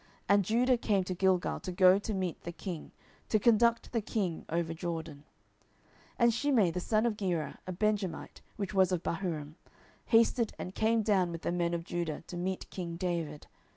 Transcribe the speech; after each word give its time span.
And 0.27 0.43
Judah 0.43 0.79
came 0.79 1.03
to 1.03 1.13
Gilgal, 1.13 1.59
to 1.59 1.71
go 1.71 1.99
to 1.99 2.13
meet 2.15 2.41
the 2.41 2.51
king, 2.51 2.91
to 3.29 3.37
conduct 3.37 3.91
the 3.91 4.01
king 4.01 4.47
over 4.49 4.73
Jordan. 4.73 5.17
10:019:016 5.17 5.23
And 6.17 6.33
Shimei 6.33 6.71
the 6.71 6.79
son 6.79 7.05
of 7.05 7.15
Gera, 7.15 7.59
a 7.67 7.71
Benjamite, 7.71 8.41
which 8.57 8.73
was 8.73 8.91
of 8.91 9.03
Bahurim, 9.03 9.57
hasted 10.05 10.53
and 10.57 10.73
came 10.73 11.03
down 11.03 11.31
with 11.31 11.43
the 11.43 11.51
men 11.51 11.75
of 11.75 11.83
Judah 11.83 12.23
to 12.25 12.35
meet 12.35 12.67
king 12.71 12.95
David. 12.95 13.45